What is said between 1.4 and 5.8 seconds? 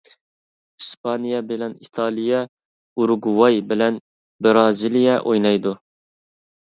بىلەن ئىتالىيە، ئۇرۇگۋاي بىلەن بىرازىلىيە ئوينايدۇ.